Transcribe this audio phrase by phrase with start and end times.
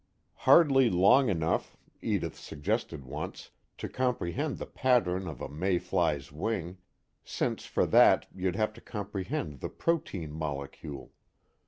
[0.49, 6.79] Hardly long enough (Edith suggested once) to comprehend the pattern of a May fly's wing,
[7.23, 11.11] since for that you'd have to comprehend the protein molecule.